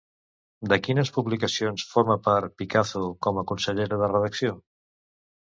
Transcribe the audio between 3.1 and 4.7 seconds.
com a consellera de redacció?